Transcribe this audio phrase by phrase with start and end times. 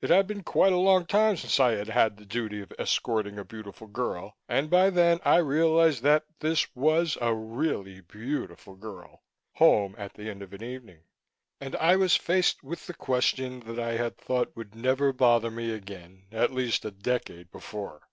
[0.00, 3.36] It had been quite a long time since I had had the duty of escorting
[3.36, 6.04] a beautiful girl and by then I realized
[6.38, 9.24] this was a really beautiful girl
[9.54, 11.00] home at the end of an evening.
[11.60, 15.72] And I was faced with the question that I had thought would never bother me
[15.72, 18.08] again at least a decade before.